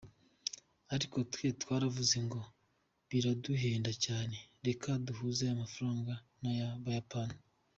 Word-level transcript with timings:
Ariko 0.93 1.17
twe 1.31 1.47
twaravuze 1.61 2.17
ngo 2.27 2.41
biraduhenda 3.09 3.91
cyane, 4.05 4.37
reka 4.65 4.89
duhuze 5.05 5.41
aya 5.45 5.61
mafaranga 5.63 6.13
n’ay’Abayapani. 6.41 7.37